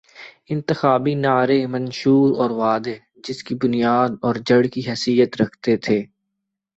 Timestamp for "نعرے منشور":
1.15-2.27